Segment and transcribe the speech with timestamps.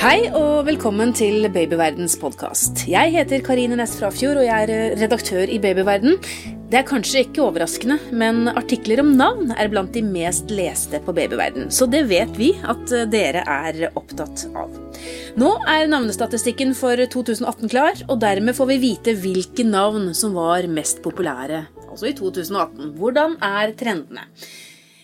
[0.00, 2.86] Hei og velkommen til Babyverdens podkast.
[2.88, 6.14] Jeg heter Karine Næss Frafjord, og jeg er redaktør i Babyverden.
[6.72, 11.12] Det er kanskje ikke overraskende, men artikler om navn er blant de mest leste på
[11.12, 14.72] Babyverden, så det vet vi at eh, dere er opptatt av.
[15.36, 20.64] Nå er navnestatistikken for 2018 klar, og dermed får vi vite hvilke navn som var
[20.80, 22.96] mest populære, altså i 2018.
[22.96, 24.24] Hvordan er trendene?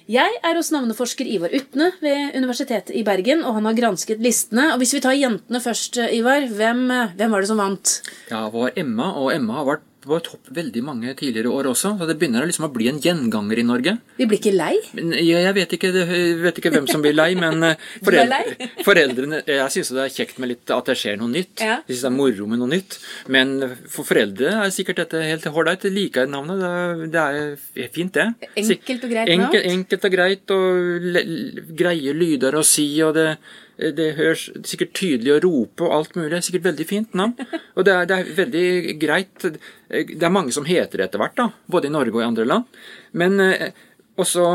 [0.07, 4.68] Jeg er hos navneforsker Ivar Utne ved Universitetet i Bergen, og han har gransket listene.
[4.71, 6.85] Og Hvis vi tar jentene først, Ivar, hvem,
[7.18, 7.96] hvem var det som vant?
[8.30, 11.94] Ja, det var Emma, og Emma har vært på topp veldig mange tidligere år også.
[11.98, 13.96] Så det begynner liksom å bli en gjenganger i Norge.
[14.18, 14.74] Vi blir ikke lei?
[14.94, 18.70] Jeg, jeg vet, ikke, jeg vet ikke hvem som blir lei, men eh, foreldre, lei?
[18.88, 21.60] foreldrene Jeg syns det er kjekt med litt, at det skjer noe nytt.
[21.60, 21.80] Ja.
[21.82, 22.98] Jeg synes det er moro med noe nytt.
[23.32, 25.86] Men for foreldre er sikkert dette helt ålreit.
[25.96, 26.64] Liker navnet.
[27.12, 28.50] Det er, det fint, det.
[28.62, 29.46] Enkelt og greit navn?
[29.46, 31.22] Enkel, enkelt og greit, og le,
[31.76, 33.30] greie lyder å si, og det
[33.77, 36.32] det høres sikkert tydelig å rope og alt mulig.
[36.38, 37.34] Er Sikkert veldig fint navn.
[37.77, 39.48] Og det er, det er veldig greit.
[39.91, 42.48] Det er mange som heter det etter hvert, da, både i Norge og i andre
[42.48, 42.80] land.
[43.20, 43.69] Men eh,
[44.16, 44.47] også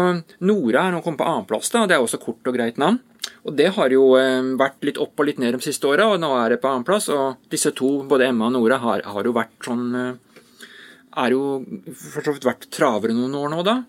[0.48, 2.98] Nora er nå kommet på annenplass, da, det er også kort og greit navn.
[3.46, 6.22] Og det har jo eh, vært litt opp og litt ned de siste åra, og
[6.22, 7.12] nå er det på annenplass.
[7.14, 10.12] Og disse to, både Emma og Nora, har, har jo vært sånn eh,
[11.22, 11.44] er jo
[11.92, 13.82] for så vidt vært travere noen år nå, da.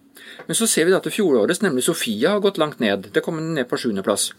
[0.49, 3.11] Men så ser vi da at fjorårets, nemlig Sofia, har gått langt ned.
[3.15, 4.33] Det kom ned på sjuendeplass.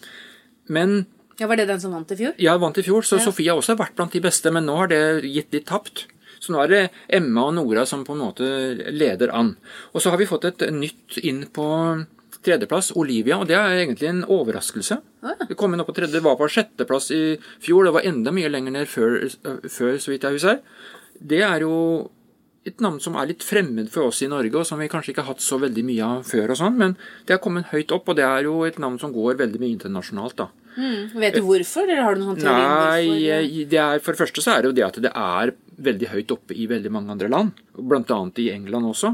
[0.70, 1.06] Men
[1.40, 2.34] Ja, Var det den som vant i fjor?
[2.38, 3.24] Ja, vant i fjor, så Ja.
[3.26, 6.06] Sofia har også vært blant de beste, men nå har det gitt litt tapt.
[6.40, 9.56] Så nå er det Emma og Nora som på en måte leder an.
[9.96, 12.06] Og så har vi fått et nytt inn på
[12.44, 15.00] tredjeplass, Olivia, og det er egentlig en overraskelse.
[15.24, 15.36] Ah.
[15.48, 18.34] Det kom inn opp på tredje, det var på sjetteplass i fjor, det var enda
[18.36, 19.16] mye lenger ned før,
[19.72, 20.60] før så vidt jeg husker.
[21.24, 22.10] Det er jo
[22.68, 25.26] et navn som er litt fremmed for oss i Norge, og som vi kanskje ikke
[25.26, 26.96] har hatt så veldig mye av før, og sånn, men
[27.28, 29.76] det har kommet høyt opp, og det er jo et navn som går veldig mye
[29.76, 30.50] internasjonalt, da.
[30.74, 31.12] Mm.
[31.22, 33.68] Vet du hvorfor, eller har du noen teori om Nei, hvorfor?
[33.70, 36.34] det er, for det første så er det jo det at det er veldig høyt
[36.34, 37.62] oppe i veldig mange andre land.
[37.78, 39.14] Annet i England også.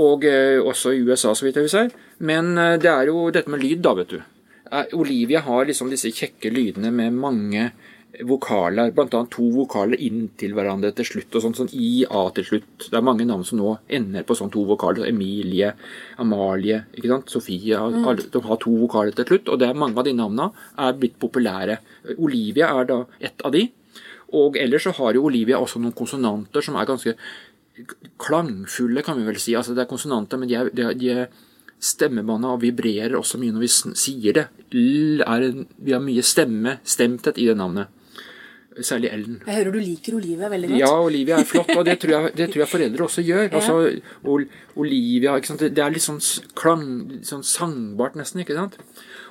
[0.00, 1.84] Og eh, også i USA, så vidt jeg vil si.
[2.24, 4.20] Men eh, det er jo dette med lyd, da, vet du.
[4.70, 7.70] Eh, Olivia har liksom disse kjekke lydene med mange
[8.26, 11.70] vokaler, annet to vokaler inntil hverandre til slutt, og sånn sånn
[12.10, 12.88] A til slutt.
[12.90, 15.06] Det er mange navn som nå ender på sånn to vokaler.
[15.08, 15.72] Emilie,
[16.18, 17.30] Amalie, ikke sant?
[17.30, 17.76] Sofie.
[17.76, 20.92] alle- De har to vokaler til slutt, og det er mange av de navnene er
[20.92, 21.78] blitt populære.
[22.18, 23.70] Olivia er da ett av de.
[24.32, 27.14] Og ellers så har jo Olivia også noen konsonanter som er ganske
[28.18, 29.54] klangfulle, kan vi vel si.
[29.54, 31.28] Altså det er konsonanter, men de er, de er, de er
[31.80, 34.46] stemmebåndet og vibrerer også mye når vi sier det.
[34.72, 37.88] L er en, vi har mye stemme, stemthet i det navnet.
[38.78, 39.40] Særlig L-en.
[39.46, 40.78] Jeg hører du liker Olivia veldig godt.
[40.78, 43.48] Ja, Olivia er flott, og det tror jeg, det tror jeg foreldre også gjør.
[43.58, 43.78] Altså,
[44.24, 44.44] Ol
[44.78, 45.34] Olivia?
[45.40, 46.20] Det er litt sånn
[46.54, 46.84] klang,
[47.26, 48.78] sånn sangbart nesten, ikke sant?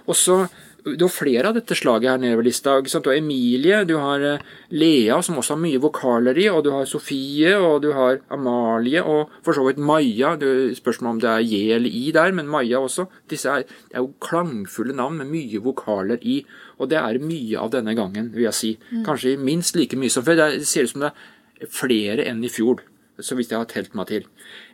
[0.10, 0.42] Og så,
[0.84, 2.78] du har flere av dette slaget her nedover lista.
[2.80, 3.06] Ikke sant?
[3.06, 6.72] Du har Emilie, du har eh, Lea, som også har mye vokaler i, og du
[6.74, 10.36] har Sofie, og du har Amalie, og for så vidt Maja.
[10.40, 13.10] Det spørs om det er J eller I der, men Maja også.
[13.32, 16.42] Disse er, er jo klangfulle navn med mye vokaler i,
[16.80, 18.76] og det er mye av denne gangen, vil jeg si.
[19.06, 20.40] Kanskje minst like mye som før.
[20.40, 22.86] Det ser ut som det er flere enn i fjor,
[23.20, 24.30] så vidt jeg har telt meg til.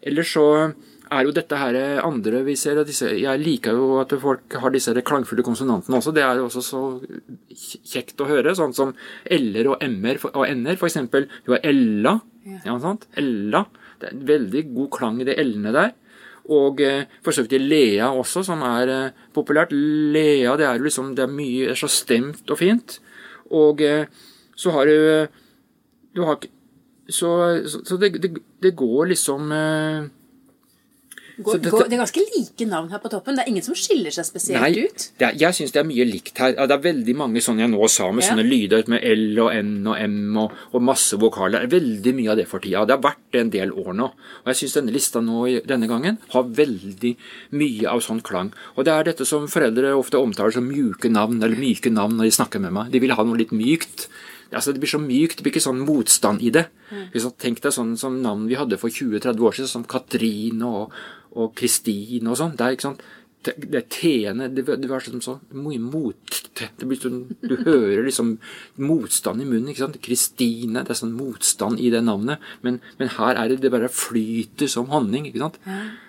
[0.05, 0.45] Ellers så
[1.11, 4.93] er jo dette her andre vi ser disse, Jeg liker jo at folk har disse
[5.05, 6.13] klangfulle konsonantene også.
[6.15, 6.81] Det er jo også så
[7.53, 8.55] kjekt å høre.
[8.57, 8.93] Sånn som
[9.31, 10.79] l-er og m-er og n-er.
[10.81, 12.19] For eksempel, du har Ella.
[12.45, 12.79] Ja.
[12.79, 13.07] sant?
[13.17, 13.65] Ella.
[13.99, 15.93] Det er en veldig god klang i de l-ene der.
[16.53, 19.73] Og eh, for så vidt i Lea også, som er eh, populært.
[19.73, 22.99] Lea, det er jo liksom Det er mye det er så stemt og fint.
[23.49, 24.05] Og eh,
[24.55, 25.41] så har du eh,
[26.15, 26.53] Du har ikke
[27.09, 27.29] Så,
[27.69, 30.07] så, så det, det, det går liksom eh,
[31.37, 33.35] Går, dette- går, det er ganske like navn her på toppen.
[33.35, 35.07] Det er ingen som skiller seg spesielt Nei, ut.
[35.19, 36.53] er, jeg syns det er mye likt her.
[36.55, 38.29] Det er veldig mange sånne jeg nå sa, med Ja.
[38.31, 41.65] sånne lyder med L og N og M og, og masse vokaler.
[41.67, 42.85] Det er Veldig mye av det for tida.
[42.85, 44.05] Det har vært det en del år nå.
[44.05, 47.15] Og jeg syns denne lista nå denne gangen har veldig
[47.51, 48.53] mye av sånn klang.
[48.77, 52.29] Og det er dette som foreldre ofte omtaler som mjuke navn, eller myke navn når
[52.29, 52.91] de snakker med meg.
[52.91, 54.07] De vil ha noe litt mykt.
[54.55, 56.67] Altså, det blir så mykt, det blir ikke sånn motstand i det.
[57.11, 60.91] Du Tenk deg sånn som navn vi hadde for 20-30 år siden, som Katrine og,
[61.35, 62.55] og Kristine og sånn.
[62.57, 63.05] Det er ikke sant
[63.45, 68.05] det er T-ene Det det var sånn så mye mot det blir sånn, Du hører
[68.07, 68.37] liksom
[68.79, 69.69] motstand i munnen.
[69.71, 72.39] ikke sant Kristine, det er sånn motstand i det navnet.
[72.63, 75.27] Men, men her er det det bare flyter som honning.
[75.29, 75.59] ikke sant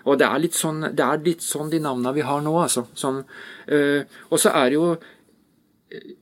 [0.07, 2.87] Og det er litt sånn det er litt sånn de navnene vi har nå, altså.
[2.95, 3.25] Sånn,
[3.75, 4.89] øh, og så er det jo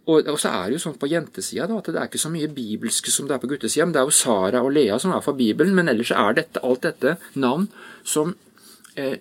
[0.05, 2.31] og, og så er det jo sånn på jentesida da, at det er ikke så
[2.33, 3.87] mye bibelske som det er på guttesida.
[3.87, 5.77] Men det er jo Sara og Lea som er fra Bibelen.
[5.77, 7.69] Men ellers er dette, alt dette navn
[8.05, 8.35] som
[8.95, 9.17] eh,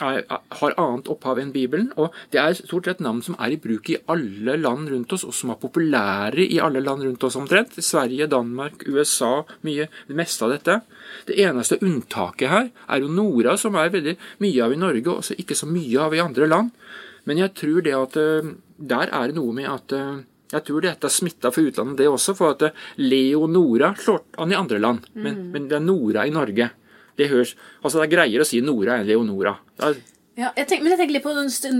[0.00, 1.90] har annet opphav enn Bibelen.
[2.00, 5.24] Og det er stort sett navn som er i bruk i alle land rundt oss,
[5.26, 7.76] og som er populære i alle land rundt oss omtrent.
[7.78, 10.80] Sverige, Danmark, USA, mye, det meste av dette.
[11.28, 15.38] Det eneste unntaket her er jo Nora, som er veldig mye av i Norge, og
[15.38, 16.74] ikke så mye av i andre land.
[17.24, 20.24] Men jeg tror det at eh, der er det noe med at eh,
[20.54, 22.34] jeg tror dette er smitta for utlandet, det også.
[22.38, 25.46] For at Leonora slår an i andre land, men, mm.
[25.54, 26.68] men det er Nora i Norge.
[27.18, 29.54] Det høres, altså det er greiere å si Nora enn Leonora.
[29.86, 30.00] Er,
[30.34, 31.32] ja, jeg tenker, men jeg tenker litt på,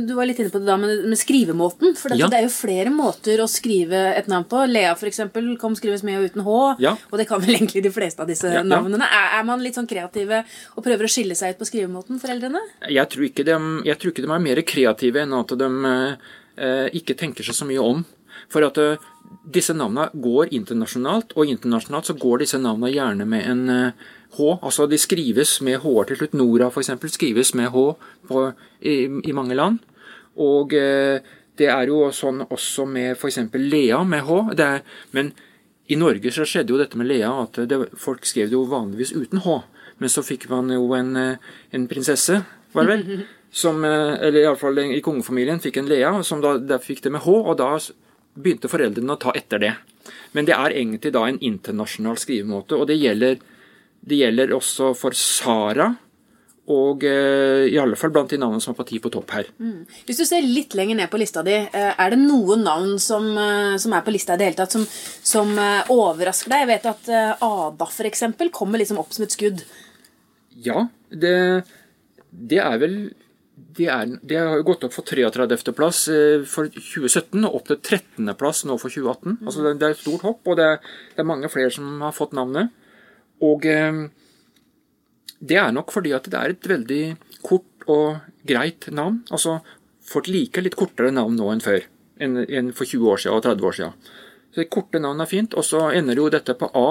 [0.07, 1.97] Du var litt inne på det da med, med skrivemåten.
[1.99, 2.29] For ja.
[2.31, 4.61] det er jo flere måter å skrive et navn på.
[4.71, 6.59] Lea for eksempel, kan skrives med og uten H.
[6.85, 6.95] Ja.
[7.11, 9.03] Og det kan vel egentlig de fleste av disse navnene.
[9.09, 10.45] Er, er, man litt sånn kreative
[10.77, 12.63] og prøver å skille seg ut på skrivemåten, foreldrene?
[12.95, 13.59] Jeg tror ikke de,
[13.91, 17.67] jeg tror ikke de er mer kreative enn at de eh, ikke tenker seg så
[17.67, 18.07] mye om.
[18.53, 19.03] For at uh,
[19.51, 24.51] disse navnene går internasjonalt, og internasjonalt så går disse navnene gjerne med en uh, H.
[24.61, 26.37] Altså de skrives med H-er til slutt.
[26.39, 26.93] Nora f.eks.
[27.15, 27.87] skrives med H
[28.29, 28.45] på,
[28.81, 29.81] i, i, mange land.
[30.41, 31.23] Og eh,
[31.59, 33.41] det er jo sånn også med f.eks.
[33.55, 34.41] Lea med H.
[34.59, 34.83] Er,
[35.17, 35.33] men
[35.87, 39.15] i Norge så skjedde jo dette med Lea at det, folk skrev det jo vanligvis
[39.15, 39.61] uten H.
[40.03, 42.41] Men så fikk man jo en, en prinsesse,
[42.75, 43.25] var det vel?
[43.55, 47.31] Som, eller iallfall i kongefamilien fikk en Lea, som da, da fikk det med H.
[47.31, 47.69] Og da
[48.35, 49.71] begynte foreldrene å ta etter det.
[50.35, 53.39] Men det er egentlig da en internasjonal skrivemåte, og det gjelder,
[54.05, 55.93] det gjelder også for Sara.
[56.75, 59.51] Og eh, i alle fall blant de navnene som har parti på topp her.
[59.61, 59.83] Mm.
[60.09, 63.27] Hvis du ser litt lenger ned på lista di, eh, er det noen navn som,
[63.37, 66.65] eh, som er på lista i det hele tatt, som, som eh, overrasker deg?
[66.65, 67.11] Jeg vet at
[67.45, 68.25] Ada f.eks.
[68.57, 69.61] kommer liksom opp som et skudd.
[70.65, 71.37] Ja, det,
[72.33, 72.97] det er vel
[73.55, 77.81] det, er, det, har jo gått opp for 33.-plass eh, for 2017 og opp til
[77.81, 79.37] 13.-plass nå for 2018.
[79.37, 79.45] Mm.
[79.45, 80.71] Altså det, det, er et stort hopp, og det,
[81.15, 82.73] det, er mange flere som har fått navnet.
[83.43, 84.05] Og eh,
[85.41, 87.03] det er nok fordi at det er et veldig
[87.45, 89.23] kort og greit navn.
[89.31, 89.59] Altså,
[90.05, 91.87] Folk liker litt kortere navn nå enn før.
[92.21, 94.11] Enn, for 20 år siden og 30 år siden.
[94.53, 95.57] Så det Korte navnet er fint.
[95.57, 96.89] Og så ender jo dette på A,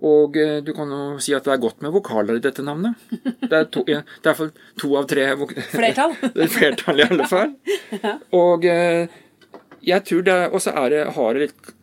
[0.00, 2.96] og eh, du kan jo si at det er godt med vokaler i dette navnet.
[3.20, 5.26] Det er, to, det er for to av tre
[5.74, 6.14] Flertall.
[6.36, 7.52] det er flertall, i alle fall.
[8.44, 9.12] Og eh,
[9.84, 11.04] jeg tror det også har det,
[11.42, 11.74] litt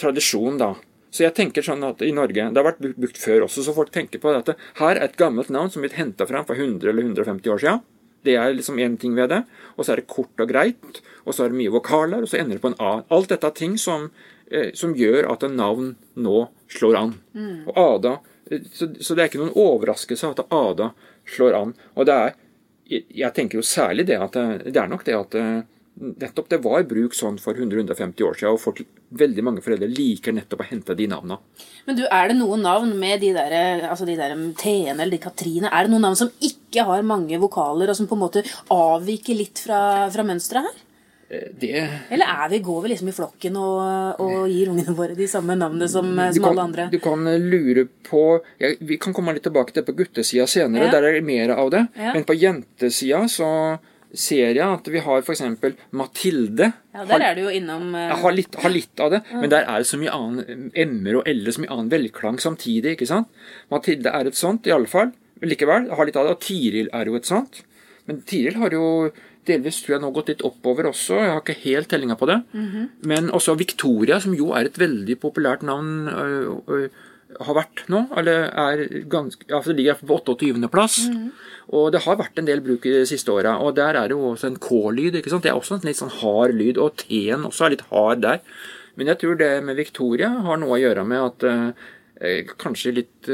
[0.00, 0.72] tradisjon, da.
[1.16, 3.92] Så jeg tenker sånn at i Norge Det har vært brukt før også, så folk
[3.94, 4.52] tenker på at
[4.82, 7.84] her er et gammelt navn som blitt henta fram for 100 eller 150 år siden.
[8.26, 9.44] Det er liksom én ting ved det.
[9.78, 11.00] Og så er det kort og greit.
[11.24, 12.92] Og så er det mye vokaler, og så ender det på en A.
[13.14, 14.10] Alt dette er ting som
[14.50, 16.40] Eh, som gjør at en navn nå
[16.70, 17.14] slår an.
[17.34, 17.54] Mm.
[17.66, 18.12] Og Ada,
[18.50, 20.92] eh, så, så, det er ikke noen overraskelse at Ada
[21.26, 21.72] slår an.
[21.96, 22.36] Og det er,
[22.86, 25.64] jeg tenker jo særlig det at det, det er nok det at eh,
[25.96, 28.82] nettopp det var bruk sånn for 100-150 år siden, og folk,
[29.16, 31.38] veldig mange foreldre liker nettopp å hente de navna.
[31.88, 35.22] Men du, er det noen navn med de der, altså de der Tene eller de
[35.22, 38.44] Katrine, er det noen navn som ikke har mange vokaler, og som på en måte
[38.72, 39.80] avviker litt fra,
[40.12, 40.82] fra mønsteret her?
[41.28, 41.72] Eh, det
[42.12, 45.56] Eller er vi, går vi liksom i flokken og, og gir ungene våre de samme
[45.58, 46.88] navnene som, som kan, alle andre?
[46.92, 48.22] Du kan lure på
[48.62, 50.94] ja, Vi kan komme litt tilbake til det på guttesida senere, ja.
[50.94, 51.86] der er det mer av det.
[51.96, 52.12] Ja.
[52.14, 53.48] Men på jentesida så
[54.14, 55.42] ser jeg at vi har f.eks.
[55.96, 56.70] Mathilde.
[56.94, 58.14] Ja, Der er du jo innom uh...
[58.22, 61.30] har, litt, har, litt, av det, men der er det så mye annen M-er og
[61.30, 62.96] L-er, så mye annen velklang samtidig.
[62.96, 63.30] ikke sant?
[63.72, 65.12] Mathilde er et sånt, i alle fall.
[65.44, 65.90] Likevel.
[65.92, 66.36] Har litt av det.
[66.36, 67.62] Og Tiril er jo et sånt.
[68.06, 69.10] Men Tiril har jo
[69.46, 71.18] delvis tror jeg nå gått litt oppover også.
[71.20, 72.40] Jeg har ikke helt tellinga på det.
[72.52, 72.86] Mm -hmm.
[73.06, 76.88] Men også Victoria, som jo er et veldig populært navn, øh, øh,
[77.40, 78.06] har vært nå.
[78.16, 80.98] Eller er ganske altså Det ligger på 28.-plass.
[81.12, 81.28] Mm.
[81.76, 83.58] Og det har vært en del bruk de siste åra.
[83.62, 85.18] Og der er det jo også en K-lyd.
[85.18, 85.46] ikke sant?
[85.46, 86.80] Det er også en litt sånn hard lyd.
[86.82, 88.42] Og T-en også er litt hard der.
[88.96, 93.32] Men jeg tror det med Victoria har noe å gjøre med at eh, kanskje litt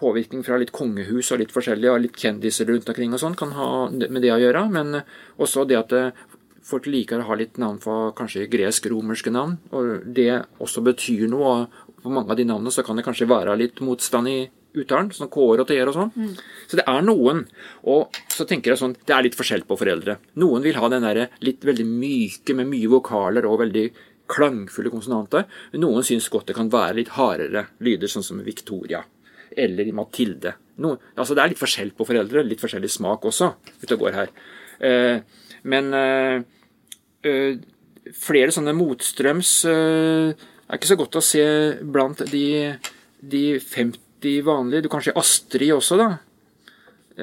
[0.00, 3.54] påvirkning fra litt kongehus og litt forskjellig, og litt kjendiser rundt omkring og sånn, kan
[3.56, 4.66] ha med det å gjøre.
[4.74, 5.00] Men
[5.40, 6.24] også det at eh,
[6.64, 9.58] folk liker å ha litt navn for kanskje gresk-romerske navn.
[9.76, 11.64] Og det også betyr noe.
[12.04, 14.38] På mange av de navnene så kan det kanskje være litt motstand i
[14.74, 16.10] uttalen, sånn K-er og T-er og sånn.
[16.12, 16.32] Mm.
[16.68, 17.44] Så det er noen.
[17.88, 20.18] Og så tenker jeg sånn, det er litt forskjell på foreldre.
[20.42, 23.86] Noen vil ha den derre litt veldig myke med mye vokaler og veldig
[24.30, 25.46] klangfulle konsonanter.
[25.80, 29.04] Noen syns godt det kan være litt hardere lyder, sånn som Victoria
[29.56, 30.54] eller Mathilde.
[30.82, 33.52] No, altså det er litt forskjell på foreldre, litt forskjellig smak også
[33.84, 34.32] ute og går her.
[34.82, 35.20] Eh,
[35.70, 36.40] men eh,
[37.22, 37.60] eh,
[38.18, 41.44] flere sånne motstrøms eh, er ikke så godt å se
[41.82, 42.44] blant de,
[43.20, 44.86] de 50 vanlige.
[44.86, 46.10] Du kan se Astrid også, da.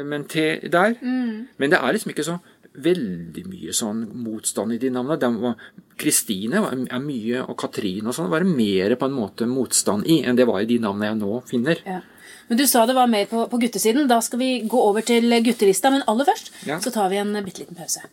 [0.08, 0.96] Men til der.
[1.02, 1.48] Mm.
[1.60, 2.38] Men det er liksom ikke så
[2.72, 5.56] veldig mye sånn motstand i de navnene.
[6.00, 10.22] Kristine er mye, og Katrine og sånn, var det mer på en måte motstand i
[10.24, 11.84] enn det var i de navnene jeg nå finner.
[11.86, 12.00] Ja.
[12.48, 14.08] Men du sa det var mer på, på guttesiden.
[14.12, 16.80] Da skal vi gå over til guttelista, men aller først Ja.
[16.84, 18.04] så tar vi en bitte liten pause.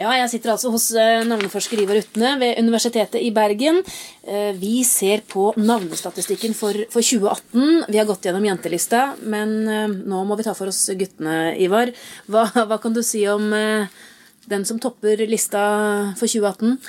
[0.00, 3.82] Ja, jeg sitter altså hos eh, navneforsker Ivar Utne ved Universitetet i Bergen.
[4.24, 7.84] Eh, Vi ser på navnestatistikken for, for 2018.
[7.92, 11.92] Vi har gått gjennom jentelista, men eh, nå må vi ta for oss guttene, Ivar.
[12.32, 13.52] Hva, hva kan du si om
[14.48, 15.66] den som topper lista
[16.16, 16.80] for 2018?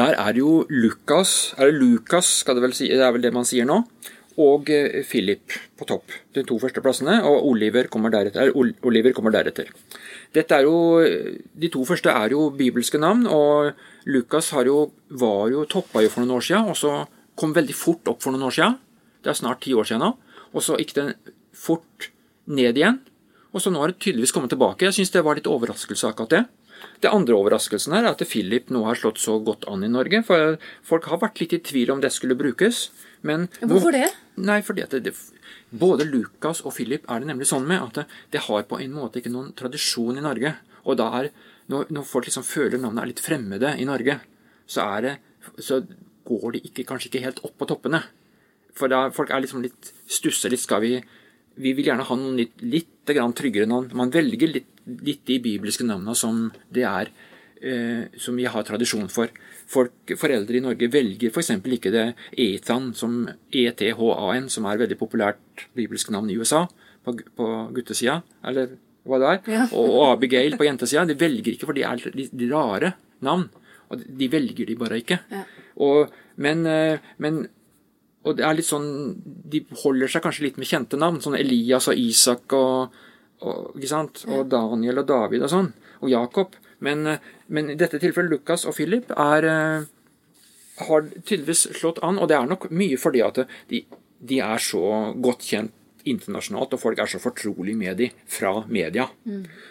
[0.00, 3.34] Der er jo Lukas, er det Lukas, skal det vel si, det er vel det
[3.36, 3.82] man sier nå,
[4.40, 4.72] og
[5.10, 6.16] Philip på topp.
[6.32, 8.56] De to første plassene, og Oliver kommer deretter.
[8.56, 9.68] Oliver kommer deretter.
[10.34, 11.00] Dette er jo,
[11.54, 13.74] De to første er jo bibelske navn, og
[14.10, 17.04] Lukas har jo, var jo, toppa jo for noen år siden, og så
[17.38, 18.78] kom veldig fort opp for noen år siden.
[19.22, 20.12] Det er snart ti år siden nå.
[20.54, 21.06] Og så gikk det
[21.56, 22.10] fort
[22.50, 23.00] ned igjen.
[23.54, 24.86] Og så nå har det tydeligvis kommet tilbake.
[24.86, 26.42] Jeg syns det var litt overraskelse akkurat det.
[27.04, 30.22] Det andre overraskelsen her er at Philip nå har slått så godt an i Norge.
[30.26, 32.88] For folk har vært litt i tvil om det skulle brukes.
[33.24, 34.08] Men Hvorfor det?
[34.40, 35.14] Nei, fordi at det,
[35.74, 38.96] både Lukas og Philip er det nemlig sånn med at det, det har på en
[38.96, 40.54] måte ikke noen tradisjon i Norge.
[40.84, 41.30] Og da er,
[41.72, 44.18] når, når folk liksom føler navnet er litt fremmede i Norge,
[44.66, 45.16] så, det,
[45.62, 45.80] så
[46.28, 48.02] går de ikke, kanskje ikke helt opp på toppene.
[48.74, 50.64] For da folk er liksom litt stusser litt.
[50.64, 50.96] Skal vi
[51.54, 53.92] Vi vil gjerne ha noen litt, litt grann tryggere navn.
[53.94, 57.10] Man velger litt, litt de bibelske navnene som det er
[57.62, 59.28] eh, som vi har tradisjon for.
[59.66, 61.50] Folk, foreldre i Norge velger f.eks.
[61.56, 66.66] ikke det Ethan, som ETHAN, som er et veldig populært bibelsk navn i USA,
[67.04, 68.74] på, på guttesida, eller
[69.04, 69.64] hva det er, Ja.
[69.76, 71.04] og, Abigail på jentesida.
[71.08, 73.48] De velger ikke, for de er litt, rare navn.
[73.90, 75.18] Og de- de velger de bare ikke.
[75.30, 75.42] Ja.
[75.84, 77.46] Og, men, eh, men
[78.24, 78.86] og det er litt sånn
[79.50, 82.88] De holder seg kanskje litt med kjente navn, sånn Elias og Isak og,
[83.44, 84.24] og, ikke sant?
[84.28, 85.70] og Daniel og David og sånn,
[86.00, 86.56] og Jakob.
[86.84, 89.86] Men, eh, men i dette tilfellet Lukas og Philip er, eh,
[90.88, 93.84] har tydeligvis slått an, og det er nok mye fordi at de,
[94.20, 95.72] de er så godt kjent
[96.04, 99.06] internasjonalt, og folk er så fortrolig med de fra media.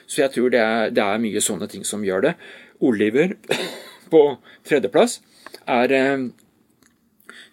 [0.08, 2.34] Så jeg tror det er, det er mye sånne ting som gjør det.
[2.82, 3.36] Oliver
[4.14, 4.24] på
[4.66, 5.20] tredjeplass
[5.70, 6.26] er eh,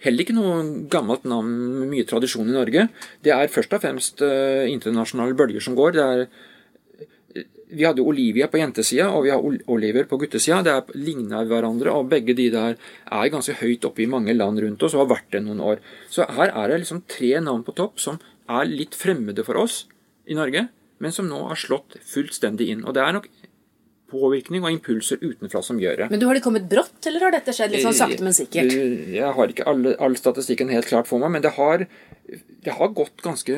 [0.01, 0.61] Heller ikke noe
[0.93, 1.51] gammelt navn
[1.83, 2.87] med mye tradisjon i Norge.
[3.21, 5.99] Det er først og fremst eh, internasjonale bølger som går.
[6.01, 6.23] Er,
[7.37, 10.63] eh, vi hadde Olivia på jentesida, og vi har Oliver på guttesida.
[10.65, 14.63] Det er ligner hverandre, og begge de der er ganske høyt oppe i mange land
[14.65, 15.85] rundt oss og har vært det noen år.
[16.09, 18.17] Så her er det liksom tre navn på topp som
[18.51, 19.85] er litt fremmede for oss
[20.27, 20.65] i Norge,
[21.01, 22.87] men som nå har slått fullstendig inn.
[22.89, 23.29] Og det er nok
[24.11, 26.09] påvirkning og impulser utenfra som gjør det.
[26.13, 28.75] Men du, Har det kommet brått, eller har dette skjedd litt sånn sakte, men sikkert?
[28.75, 31.87] Eh, Jeg har ikke alle, all statistikken helt klart for meg, men det har,
[32.29, 33.57] det har gått ganske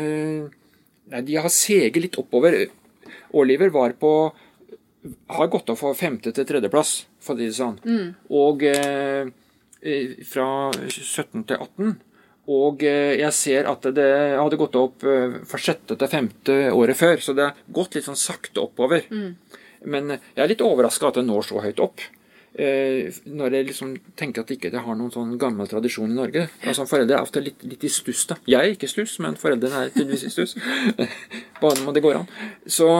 [1.12, 2.54] Nei, de har seget litt oppover.
[3.36, 4.12] Oliver var på
[5.34, 7.80] har gått opp fra femte til tredjeplass, for å si det sånn.
[8.30, 9.28] Og eh,
[10.30, 10.46] fra
[10.86, 11.96] 17 til 18.
[12.52, 14.06] Og eh, jeg ser at det
[14.38, 18.06] hadde gått opp eh, fra sjette til femte året før, så det har gått litt
[18.08, 19.04] sånn sakte oppover.
[19.84, 22.00] Men jeg er litt overraska at det når så høyt opp.
[22.52, 26.48] Eh, når jeg liksom tenker at ikke det har noen sånn gammel tradisjon i Norge.
[26.68, 28.26] Altså Foreldre er ofte litt, litt i stuss.
[28.28, 28.36] da.
[28.44, 30.52] Jeg er ikke i stuss, men foreldrene er tydeligvis i stuss.
[31.62, 32.28] Bare når det går an.
[32.68, 32.90] Så,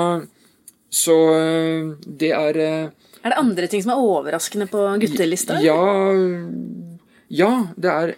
[0.89, 5.61] så eh, det er eh, Er det andre ting som er overraskende på guttelista?
[5.61, 5.77] ja,
[7.33, 8.11] ja, det er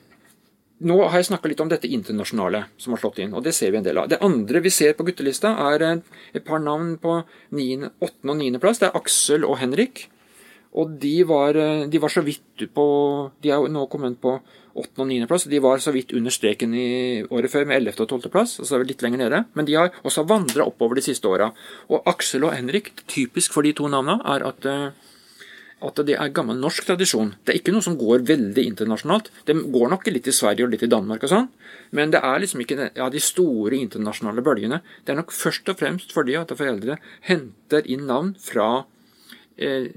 [0.82, 3.70] Nå har jeg snakka litt om dette internasjonale som har slått inn, og det ser
[3.70, 4.08] vi en del av.
[4.10, 6.00] Det andre vi ser på guttelista, er eh,
[6.34, 8.10] et par navn på 8.
[8.26, 8.58] og 9.
[8.62, 8.82] plass.
[8.82, 10.08] Det er Aksel og Henrik.
[10.74, 12.86] Og de var, eh, de var så vidt på
[13.40, 14.34] De er nå kommet på
[14.74, 14.98] 8.
[14.98, 15.28] og 9.
[15.30, 15.46] plass.
[15.46, 18.00] De var så vidt under streken i året før med 11.
[18.02, 18.30] og 12.
[18.34, 18.58] plass.
[18.58, 19.44] Og så er vi litt lenger nede.
[19.54, 21.52] Men de har også vandra oppover de siste åra.
[21.88, 24.90] Og Aksel og Henrik, typisk for de to navna, er at eh,
[25.84, 27.34] at det er gammel norsk tradisjon.
[27.44, 29.30] Det er ikke noe som går veldig internasjonalt.
[29.48, 31.50] Det går nok litt i Sverige og litt i Danmark og sånn,
[31.96, 34.80] men det er liksom ikke ja, de store internasjonale bølgene.
[35.04, 38.86] Det er nok først og fremst fordi at foreldre henter inn navn fra
[39.56, 39.90] eh,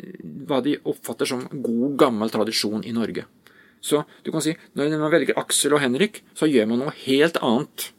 [0.50, 3.28] hva de oppfatter som god, gammel tradisjon i Norge.
[3.82, 7.38] Så du kan si, når man velger Aksel og Henrik, så gjør man noe helt
[7.46, 7.92] annet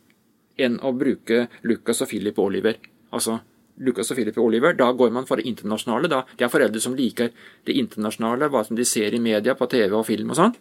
[0.58, 2.80] enn å bruke Lucas og Philip og Oliver.
[3.14, 3.38] Altså
[3.84, 6.10] Lucas og Philip og Oliver, da går man for det internasjonale.
[6.10, 6.22] Da.
[6.38, 7.32] Det er foreldre som liker
[7.68, 10.54] det internasjonale, hva som de ser i media, på TV og film og sånn.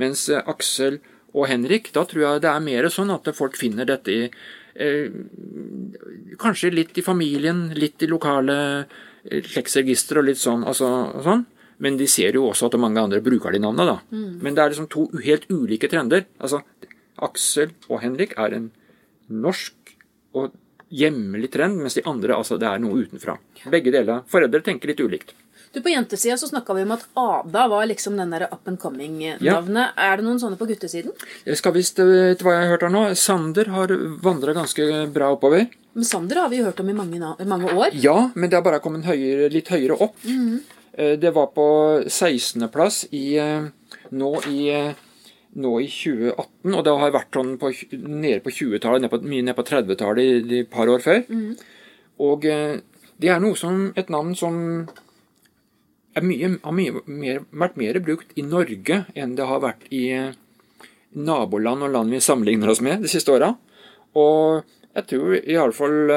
[0.00, 1.00] Mens eh, Aksel
[1.34, 5.12] og Henrik, da tror jeg det er mer sånn at folk finner dette i eh,
[6.38, 8.58] Kanskje litt i familien, litt i lokale
[9.24, 10.66] eh, slektsregistre og litt sånn.
[10.68, 11.46] Altså, og sånn.
[11.82, 14.22] Men de ser jo også at mange andre bruker de navnene, da.
[14.42, 16.24] Men det er liksom to helt ulike trender.
[16.42, 16.64] Altså,
[17.22, 18.72] Aksel og Henrik er en
[19.30, 19.94] norsk
[20.38, 20.56] og
[20.90, 23.36] hjemlig trend, mens de andre altså det er noe utenfra.
[23.70, 24.22] Begge deler.
[24.30, 25.34] Foreldre tenker litt ulikt.
[25.72, 28.78] Du, På jentesida så snakka vi om at Ada var liksom den der up and
[28.80, 29.90] coming-navnet.
[30.00, 31.12] Er det noen sånne på guttesiden?
[31.44, 33.92] Jeg skal visst, eh, etter hva jeg har hørt her nå, Sander har
[34.24, 35.68] vandra ganske bra oppover.
[35.94, 37.90] Men Sander har vi hørt om i mange, mange år.
[37.92, 40.16] Ja, men det har bare kommet høyere, litt høyere opp.
[40.94, 41.68] Eh, Det var på
[42.08, 43.68] 16.-plass i, eh,
[44.10, 44.94] nå i eh,
[45.58, 49.58] nå i 2018, og det har vært sånn på, nede på 20-tallet, ned mye ned
[49.58, 51.22] på 30-tallet i de par år før.
[52.28, 52.78] Og eh,
[53.18, 54.58] det er noe som, et navn som
[56.18, 60.04] er mye, har mye mer, vært mer brukt i Norge enn det har vært i
[60.14, 60.38] eh,
[61.18, 63.52] naboland og land vi sammenligner oss med de siste åra.
[64.18, 64.64] Og
[64.96, 66.10] jeg tror iallfall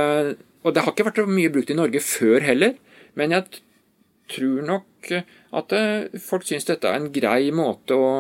[0.64, 2.76] Og det har ikke vært så mye brukt i Norge før heller,
[3.18, 3.62] men jeg
[4.32, 8.12] tror nok eh, at eh, folk syns dette er en grei måte å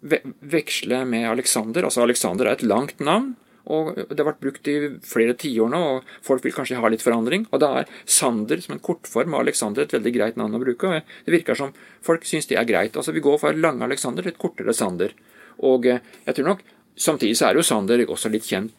[0.00, 1.86] ve veksle med Alexander.
[1.86, 3.34] Altså Alexander er et langt navn.
[3.70, 7.04] Og Det har vært brukt i flere tiår nå, og folk vil kanskje ha litt
[7.04, 7.46] forandring.
[7.52, 10.88] Og da er Sander som en kortform av Alexander et veldig greit navn å bruke.
[10.88, 12.96] og Det virker som folk syns det er greit.
[12.96, 15.12] Altså Vi går fra lange Alexander til et kortere Sander.
[15.60, 16.68] Og eh, jeg tror nok
[17.00, 18.74] Samtidig så er jo Sander også litt kjent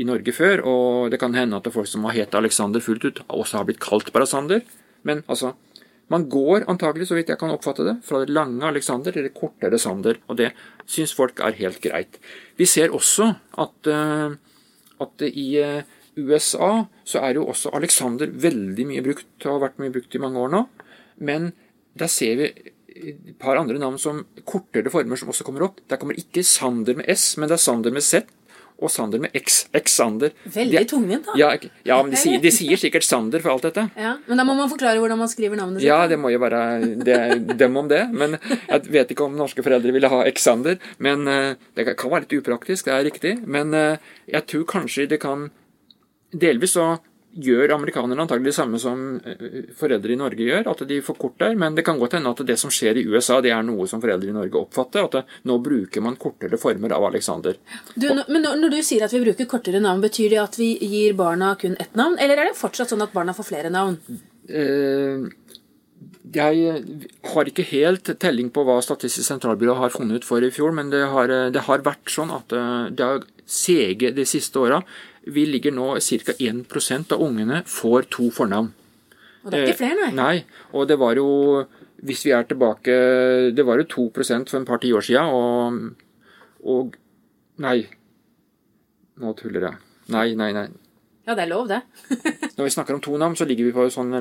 [0.00, 2.80] i Norge før, og det kan hende at det er folk som har hett Alexander
[2.80, 4.62] fullt ut, også har blitt kalt bare Sander.
[5.04, 5.52] Men altså
[6.12, 9.34] man går antagelig, så vidt jeg kan oppfatte det, fra det lange Alexander til det
[9.34, 10.20] kortere Sander.
[10.30, 10.52] Og det
[10.86, 12.20] syns folk er helt greit.
[12.58, 13.32] Vi ser også
[13.64, 14.36] at, eh,
[15.02, 15.82] at i eh,
[16.16, 20.22] USA så er jo også Alexander veldig mye brukt, og har vært mye brukt i
[20.22, 20.62] mange år nå.
[21.26, 21.50] Men
[21.98, 22.48] der ser vi
[22.96, 25.82] et par andre navn som kortere former som også kommer opp.
[25.90, 28.30] Der kommer ikke Sander med S, men det er Sander med Z.
[28.76, 29.62] Og Sander med X.
[29.72, 30.34] X-Sander.
[30.52, 31.32] Veldig tungvint, da.
[31.40, 31.48] Ja,
[31.88, 33.86] ja, men de sier, de sier sikkert Sander for alt dette.
[33.96, 35.88] Ja, Men da må man forklare hvordan man skriver navnet sitt.
[35.88, 36.60] Ja, det må jo være
[37.00, 37.16] det,
[37.56, 38.02] dem om det.
[38.12, 40.76] Men jeg vet ikke om norske foreldre ville ha X-Sander.
[41.00, 43.34] Men eh, Det kan være litt upraktisk, det er riktig.
[43.48, 43.96] Men eh,
[44.28, 45.48] jeg tror kanskje det kan
[46.36, 46.98] Delvis så
[47.36, 51.56] gjør amerikanerne antagelig det samme som eh, foreldre i Norge gjør, at de forkorter.
[51.60, 54.00] Men det kan godt hende at det som skjer i USA, det er noe som
[54.02, 55.04] foreldre i Norge oppfatter.
[55.08, 57.58] At det, nå bruker man kortere former av Alexander.
[57.94, 61.14] Du, men når- du sier at vi bruker kortere navn, betyr det at vi gir
[61.18, 62.16] barna kun ett navn?
[62.18, 63.98] Eller er det fortsatt sånn at barna får flere navn?
[64.48, 65.28] Eh,
[66.36, 66.72] jeg
[67.32, 70.90] har ikke helt telling på hva Statistisk sentralbyrå har funnet ut for i fjor, men
[70.90, 74.80] det har, det har vært sånn at eh, det har seget de siste åra
[75.26, 76.32] Vi ligger nå ca.
[76.38, 78.72] 1% av ungene får to fornavn.
[79.46, 80.10] Og det er ikke flere, nei.
[80.10, 81.26] Eh, Nei, og det var jo
[82.02, 82.94] Hvis vi er tilbake
[83.54, 85.94] Det var jo 2 for en par-ti år sia, og,
[86.66, 86.96] og
[87.62, 87.86] Nei.
[89.16, 89.78] Nå tuller jeg.
[90.12, 90.66] Nei, nei, nei.
[91.26, 91.80] Ja, det er lov, det.
[92.56, 94.12] Når vi snakker om to navn, så ligger vi på sånn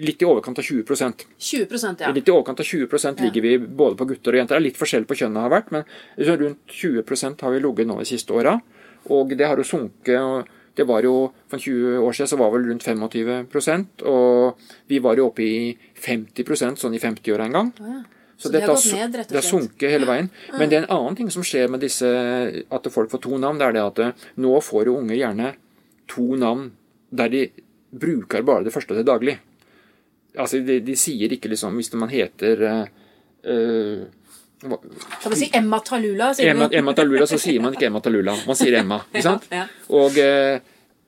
[0.00, 2.12] litt i overkant av 20% 20% ja.
[2.16, 4.56] Litt i overkant av 20% ligger vi både på gutter og jenter.
[4.56, 5.84] Det er litt forskjell på kjønnet har vært, men
[6.30, 8.54] rundt 20% har vi ligget nå de siste åra.
[9.08, 10.18] Og det har jo sunket.
[10.20, 14.56] og det var jo, For 20 år siden så var vel rundt 25% og
[14.88, 17.72] vi var jo oppe i 50% sånn i 50-åra en gang.
[17.80, 18.02] Ja.
[18.38, 19.28] Så, Så det har gått ned, rett og slett.
[19.28, 20.30] det har sunket hele veien.
[20.56, 22.06] Men det er en annen ting som skjer med disse,
[22.72, 23.58] at folk får to navn.
[23.58, 25.50] Det er det at eh, nå får jo unge gjerne
[26.08, 26.70] to navn
[27.12, 27.42] der de
[27.92, 29.36] bruker bare det første til daglig.
[30.38, 32.88] Altså, de, de sier ikke liksom Hvis man heter hva-
[34.60, 36.34] Kan man si Emma Talula?
[36.34, 36.68] Sier Emma?
[36.72, 38.36] Emma Talula, så sier man ikke Emma Talula.
[38.46, 39.00] Man sier Emma.
[39.12, 39.46] ikke sant?
[39.50, 40.60] Ja, Og, eh,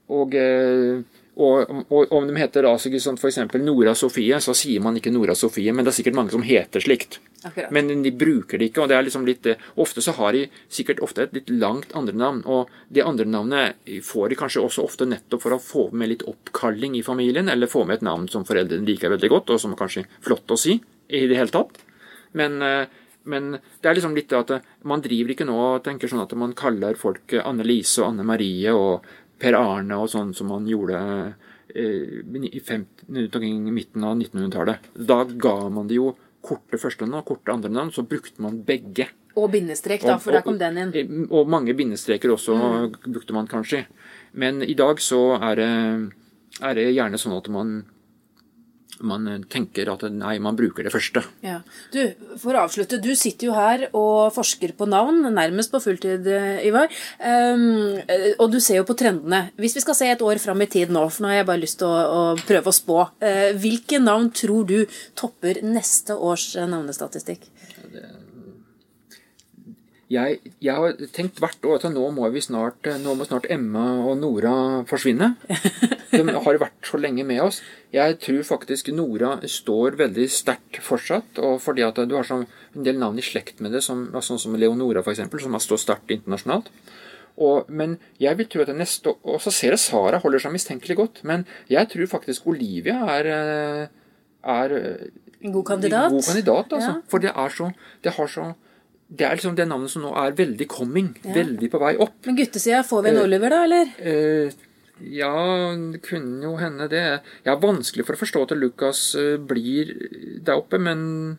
[0.09, 1.03] og, eh,
[1.37, 5.37] og, og om de heter da sånn, eksempel Nora Sofie, så sier man ikke Nora
[5.37, 7.19] Sofie, men det er sikkert mange som heter slikt.
[7.45, 7.73] Akkurat.
[7.75, 8.83] Men de bruker det ikke.
[8.85, 11.93] og det er liksom litt, eh, Ofte så har de sikkert ofte et litt langt
[11.95, 12.43] andre navn.
[12.47, 16.23] Og det andre navnet får de kanskje også ofte nettopp for å få med litt
[16.25, 19.73] oppkalling i familien, eller få med et navn som foreldrene liker veldig godt, og som
[19.73, 20.81] er kanskje flott å si
[21.13, 21.81] i det hele tatt.
[22.33, 22.63] Men,
[23.25, 26.25] men det er liksom litt det at eh, man driver ikke nå og tenker sånn
[26.25, 29.07] at man kaller folk eh, Anne Lise og Anne Marie og
[29.43, 30.99] Per Arne og sånn som man gjorde
[31.75, 34.93] eh, i midten av 1900-tallet.
[34.95, 38.61] Da ga man det jo korte første navn og korte andre navn, så brukte man
[38.67, 39.09] begge.
[39.39, 41.27] Og bindestrek, da, for der kom den inn.
[41.31, 42.57] Og mange bindestreker også
[43.07, 43.87] brukte man kanskje.
[44.37, 45.71] Men i dag så er det,
[46.61, 47.77] er det gjerne sånn at man,
[49.07, 51.25] man tenker at nei, man bruker det første.
[51.45, 51.61] Ja.
[51.95, 52.01] Du,
[52.41, 56.63] for å avslutte, du sitter jo her og forsker på navn, nærmest på fulltid, eh,
[56.69, 56.93] Ivar.
[57.19, 59.45] Um, eh, og du ser jo på trendene.
[59.61, 61.65] Hvis vi skal se et år fram i tid nå, for nå har jeg bare
[61.65, 64.79] lyst til å, å prøve å spå, Uh, hvilke navn tror du
[65.19, 67.47] topper neste års eh, navnestatistikk?
[70.13, 73.85] Jeg, jeg har tenkt hvert år at nå må vi snart, nå må snart Emma
[74.03, 74.55] og Nora
[74.89, 75.31] forsvinne.
[76.13, 77.63] De har vært så lenge med oss.
[77.95, 81.41] Jeg tror faktisk Nora står veldig sterkt fortsatt.
[81.41, 82.45] og fordi at du har sånn
[82.77, 85.85] en del navn i slekt med det, som, sånn som Leonora f.eks., som har stått
[85.87, 86.69] sterkt internasjonalt.
[87.41, 90.53] Og, men jeg vil tro at det neste Og så ser jeg Sara holder seg
[90.53, 91.23] mistenkelig godt.
[91.25, 93.87] Men jeg tror faktisk Olivia er, eh,
[94.45, 94.75] er
[95.41, 96.13] En god kandidat?
[96.13, 96.99] God kandidat, altså.
[96.99, 97.01] Ja.
[97.09, 97.73] For det så
[98.05, 98.53] Det har så
[99.13, 101.11] det er liksom det navnet som nå er veldig coming.
[101.23, 102.17] Veldig på vei opp.
[102.25, 103.91] Men guttesida, får vi en Oliver, da, eller?
[104.01, 104.55] Eh,
[105.13, 105.33] ja,
[105.93, 107.05] det kunne jo hende det.
[107.45, 109.93] Jeg har vanskelig for å forstå at Lucas eh, blir
[110.41, 111.39] der oppe, men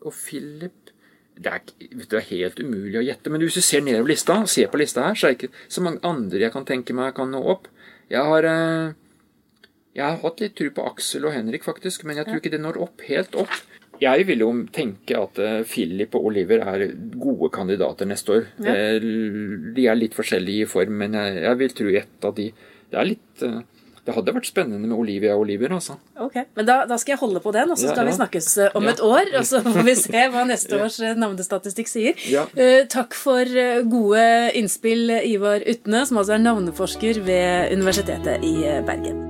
[0.00, 0.76] Og Philip
[1.40, 1.60] det er,
[1.96, 3.30] vet du, det er helt umulig å gjette.
[3.32, 5.84] Men hvis du ser nedover lista, ser på lista her, så er det ikke så
[5.84, 7.70] mange andre jeg kan tenke meg kan nå opp.
[8.12, 8.92] Jeg har eh,
[9.96, 12.60] jeg har hatt litt tro på Aksel og Henrik, faktisk, men jeg tror ikke det
[12.62, 13.56] når opp helt opp.
[14.00, 16.86] Jeg vil jo tenke at eh, Philip og Oliver er
[17.20, 18.46] gode kandidater neste år.
[18.64, 18.72] Ja.
[18.72, 19.00] Eh,
[19.76, 22.48] De er litt forskjellige i form, men jeg, jeg vil tro ett av de
[22.90, 23.60] Det er litt eh,
[24.06, 25.98] Det hadde vært spennende med Olivia og Oliver, altså.
[26.18, 28.48] Ok, Men da, da skal jeg holde på den, og så Ja, skal vi snakkes
[28.74, 28.90] om Ja.
[28.96, 29.28] et år.
[29.38, 32.16] Og så får vi se hva neste års navnestatistikk sier.
[32.32, 32.46] Ja.
[32.56, 33.44] Eh, takk for
[33.92, 34.24] gode
[34.56, 38.56] innspill, Ivar Utne, som altså er navneforsker ved Universitetet i
[38.88, 39.29] Bergen.